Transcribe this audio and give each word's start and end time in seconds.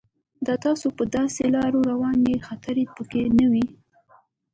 دا 0.47 0.55
تاسو 0.65 0.87
په 0.97 1.03
داسې 1.15 1.41
لار 1.55 1.71
روانوي 1.89 2.33
چې 2.39 2.45
خطر 2.47 2.75
پکې 2.95 3.21
نه 3.37 3.45
وي. 3.51 3.65